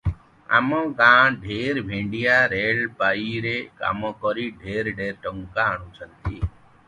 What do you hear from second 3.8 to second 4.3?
କାମ